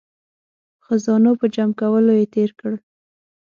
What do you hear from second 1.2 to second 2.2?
په جمع کولو